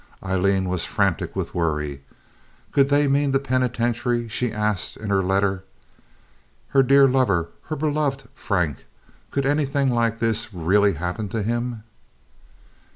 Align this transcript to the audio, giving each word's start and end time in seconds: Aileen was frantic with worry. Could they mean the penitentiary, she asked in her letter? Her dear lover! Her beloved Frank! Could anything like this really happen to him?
Aileen 0.23 0.67
was 0.67 0.83
frantic 0.83 1.35
with 1.35 1.53
worry. 1.53 2.01
Could 2.71 2.89
they 2.89 3.07
mean 3.07 3.29
the 3.29 3.37
penitentiary, 3.39 4.27
she 4.29 4.51
asked 4.51 4.97
in 4.97 5.09
her 5.11 5.21
letter? 5.21 5.63
Her 6.69 6.81
dear 6.81 7.07
lover! 7.07 7.49
Her 7.65 7.75
beloved 7.75 8.23
Frank! 8.33 8.87
Could 9.29 9.45
anything 9.45 9.91
like 9.91 10.17
this 10.17 10.51
really 10.55 10.93
happen 10.93 11.29
to 11.29 11.43
him? 11.43 11.83